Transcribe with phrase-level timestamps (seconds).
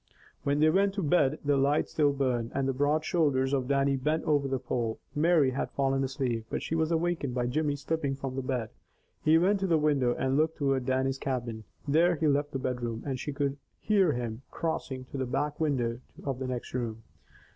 [0.41, 3.97] When they went to bed the light still burned and the broad shoulders of Dannie
[3.97, 4.97] bent over the pole.
[5.13, 8.71] Mary had fallen asleep, but she was awakened by Jimmy slipping from the bed.
[9.23, 11.65] He went to the window and looked toward Dannie's cabin.
[11.87, 15.99] Then he left the bedroom and she could hear him crossing to the back window
[16.23, 17.03] of the next room.